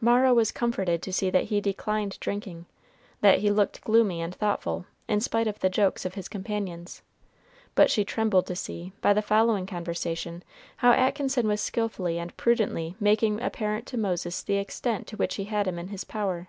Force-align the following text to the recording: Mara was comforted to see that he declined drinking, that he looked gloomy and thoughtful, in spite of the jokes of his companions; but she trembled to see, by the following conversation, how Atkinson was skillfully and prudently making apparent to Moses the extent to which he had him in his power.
Mara 0.00 0.32
was 0.32 0.52
comforted 0.52 1.02
to 1.02 1.12
see 1.12 1.28
that 1.28 1.44
he 1.52 1.60
declined 1.60 2.16
drinking, 2.18 2.64
that 3.20 3.40
he 3.40 3.50
looked 3.50 3.82
gloomy 3.82 4.22
and 4.22 4.34
thoughtful, 4.34 4.86
in 5.06 5.20
spite 5.20 5.46
of 5.46 5.58
the 5.60 5.68
jokes 5.68 6.06
of 6.06 6.14
his 6.14 6.28
companions; 6.30 7.02
but 7.74 7.90
she 7.90 8.02
trembled 8.02 8.46
to 8.46 8.56
see, 8.56 8.94
by 9.02 9.12
the 9.12 9.20
following 9.20 9.66
conversation, 9.66 10.42
how 10.78 10.92
Atkinson 10.92 11.46
was 11.46 11.60
skillfully 11.60 12.18
and 12.18 12.34
prudently 12.38 12.96
making 12.98 13.38
apparent 13.42 13.84
to 13.88 13.98
Moses 13.98 14.42
the 14.42 14.56
extent 14.56 15.06
to 15.08 15.16
which 15.18 15.34
he 15.34 15.44
had 15.44 15.66
him 15.68 15.78
in 15.78 15.88
his 15.88 16.04
power. 16.04 16.48